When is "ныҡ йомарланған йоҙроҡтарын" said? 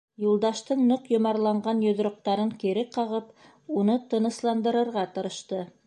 0.91-2.51